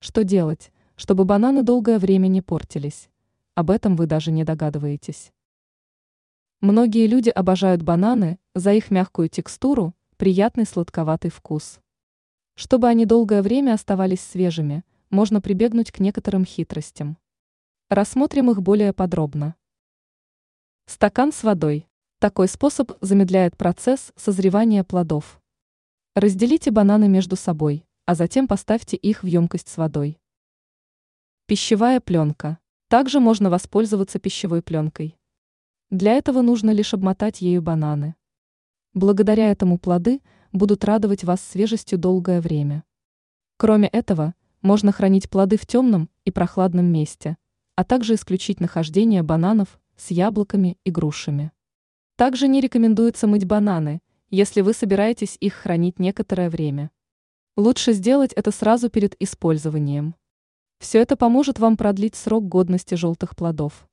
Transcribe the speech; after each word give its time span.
Что 0.00 0.22
делать, 0.22 0.72
чтобы 0.94 1.24
бананы 1.24 1.62
долгое 1.62 1.98
время 1.98 2.28
не 2.28 2.40
портились? 2.40 3.08
Об 3.54 3.70
этом 3.70 3.96
вы 3.96 4.06
даже 4.06 4.30
не 4.30 4.44
догадываетесь. 4.44 5.32
Многие 6.60 7.08
люди 7.08 7.30
обожают 7.30 7.82
бананы 7.82 8.38
за 8.54 8.74
их 8.74 8.92
мягкую 8.92 9.28
текстуру, 9.28 9.94
приятный 10.16 10.66
сладковатый 10.66 11.32
вкус. 11.32 11.80
Чтобы 12.54 12.86
они 12.86 13.06
долгое 13.06 13.42
время 13.42 13.74
оставались 13.74 14.20
свежими, 14.20 14.84
можно 15.10 15.40
прибегнуть 15.40 15.90
к 15.90 15.98
некоторым 15.98 16.44
хитростям. 16.44 17.18
Рассмотрим 17.88 18.50
их 18.50 18.62
более 18.62 18.92
подробно. 18.92 19.56
Стакан 20.86 21.32
с 21.32 21.42
водой. 21.42 21.88
Такой 22.20 22.46
способ 22.46 22.92
замедляет 23.00 23.56
процесс 23.56 24.12
созревания 24.14 24.84
плодов. 24.84 25.40
Разделите 26.14 26.70
бананы 26.70 27.08
между 27.08 27.34
собой, 27.34 27.84
а 28.08 28.14
затем 28.14 28.48
поставьте 28.48 28.96
их 28.96 29.22
в 29.22 29.26
емкость 29.26 29.68
с 29.68 29.76
водой. 29.76 30.18
Пищевая 31.44 32.00
пленка. 32.00 32.58
Также 32.88 33.20
можно 33.20 33.50
воспользоваться 33.50 34.18
пищевой 34.18 34.62
пленкой. 34.62 35.18
Для 35.90 36.14
этого 36.14 36.40
нужно 36.40 36.70
лишь 36.70 36.94
обмотать 36.94 37.42
ею 37.42 37.60
бананы. 37.60 38.14
Благодаря 38.94 39.50
этому 39.50 39.76
плоды 39.76 40.22
будут 40.54 40.86
радовать 40.86 41.24
вас 41.24 41.42
свежестью 41.42 41.98
долгое 41.98 42.40
время. 42.40 42.82
Кроме 43.58 43.88
этого, 43.88 44.34
можно 44.62 44.90
хранить 44.90 45.28
плоды 45.28 45.58
в 45.58 45.66
темном 45.66 46.08
и 46.24 46.30
прохладном 46.30 46.86
месте, 46.86 47.36
а 47.74 47.84
также 47.84 48.14
исключить 48.14 48.58
нахождение 48.58 49.22
бананов 49.22 49.78
с 49.98 50.10
яблоками 50.12 50.78
и 50.82 50.90
грушами. 50.90 51.52
Также 52.16 52.48
не 52.48 52.62
рекомендуется 52.62 53.26
мыть 53.26 53.44
бананы, 53.44 54.00
если 54.30 54.62
вы 54.62 54.72
собираетесь 54.72 55.36
их 55.40 55.52
хранить 55.52 55.98
некоторое 55.98 56.48
время. 56.48 56.90
Лучше 57.58 57.92
сделать 57.92 58.32
это 58.34 58.52
сразу 58.52 58.88
перед 58.88 59.20
использованием. 59.20 60.14
Все 60.78 61.00
это 61.00 61.16
поможет 61.16 61.58
вам 61.58 61.76
продлить 61.76 62.14
срок 62.14 62.46
годности 62.46 62.94
желтых 62.94 63.34
плодов. 63.34 63.88